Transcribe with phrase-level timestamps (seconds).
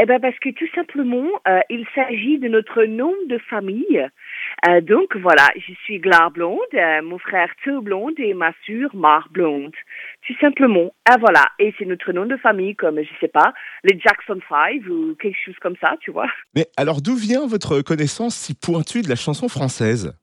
[0.00, 4.08] Eh ben parce que tout simplement, euh, il s'agit de notre nom de famille.
[4.68, 8.94] Euh, donc voilà, je suis Glar Blonde, euh, mon frère Theo Blonde et ma sœur
[8.94, 9.74] Mar Blonde.
[10.24, 10.92] Tout simplement.
[11.04, 14.88] Ah voilà, et c'est notre nom de famille comme, je sais pas, les Jackson Five
[14.88, 16.28] ou quelque chose comme ça, tu vois.
[16.54, 20.14] Mais alors d'où vient votre connaissance si pointue de la chanson française?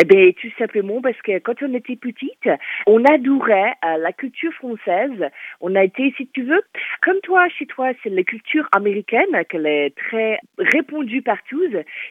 [0.00, 2.48] Eh bien, tout simplement parce que quand on était petite,
[2.86, 5.28] on adorait euh, la culture française.
[5.60, 6.62] On a été, si tu veux,
[7.02, 11.62] comme toi, chez toi, c'est la culture américaine qu'elle est très répandue partout.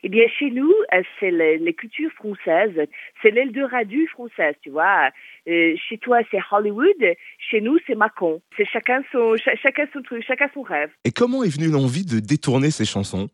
[0.04, 0.74] Eh bien, chez nous,
[1.20, 2.88] c'est les, cultures françaises.
[3.22, 5.10] C'est l'Eldorado française, tu vois.
[5.48, 7.16] Euh, chez toi, c'est Hollywood.
[7.38, 8.42] Chez nous, c'est Macon.
[8.58, 10.90] C'est chacun son, chacun son truc, chacun son rêve.
[11.06, 13.30] Et comment est venue l'envie de détourner ces chansons?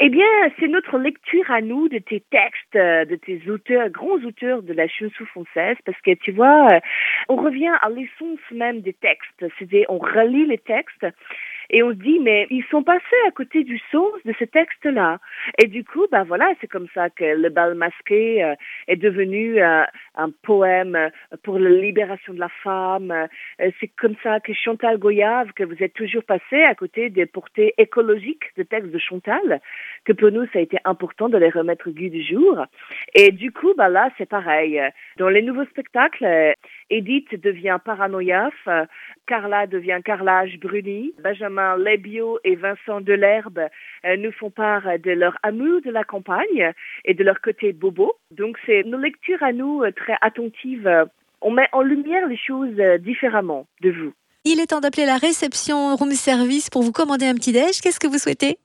[0.00, 0.26] Eh bien,
[0.58, 4.72] c'est notre lecture à nous de tes textes, euh, de tes auteurs, grands auteurs de
[4.72, 6.80] la chanson française, parce que tu vois, euh,
[7.28, 9.44] on revient à l'essence même des textes.
[9.58, 11.06] C'est-à-dire, on relit les textes
[11.70, 15.18] et on se dit, mais ils sont passés à côté du sens de ce texte-là.
[15.58, 18.54] Et du coup, ben voilà, c'est comme ça que le bal masqué euh,
[18.86, 19.84] est devenu euh,
[20.14, 21.10] un poème euh,
[21.42, 23.12] pour la libération de la femme.
[23.58, 27.74] c'est comme ça que Chantal Goyave, que vous êtes toujours passé à côté des portées
[27.78, 29.60] écologiques de textes de Chantal,
[30.04, 32.64] que pour nous, ça a été important de les remettre au goût du jour.
[33.14, 34.80] Et du coup, ben là, c'est pareil.
[35.18, 36.54] Dans les nouveaux spectacles,
[36.90, 38.54] Edith devient paranoïaf,
[39.26, 43.60] Carla devient Carlage Bruni, Benjamin Lebio et Vincent Delerbe
[44.04, 46.72] euh, nous font part de leur amour de la campagne
[47.04, 48.14] et de leur côté bobo.
[48.30, 50.90] Donc c'est nos lectures à nous euh, très attentives.
[51.42, 54.12] On met en lumière les choses euh, différemment de vous.
[54.44, 57.80] Il est temps d'appeler la réception room service pour vous commander un petit déj.
[57.82, 58.58] Qu'est-ce que vous souhaitez?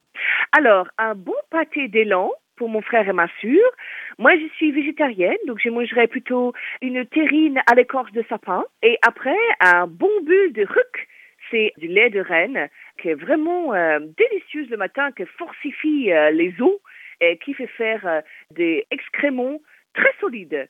[0.54, 3.72] Alors, un bon pâté d'élan pour mon frère et ma sœur.
[4.18, 8.64] Moi, je suis végétarienne, donc je mangerai plutôt une terrine à l'écorce de sapin.
[8.82, 11.08] Et après, un bon bulle de ruc,
[11.52, 12.70] c'est du lait de renne,
[13.02, 16.80] qui est vraiment euh, délicieux le matin, qui fortifie euh, les os
[17.22, 19.60] et qui fait faire euh, des excréments
[19.94, 20.68] très solides.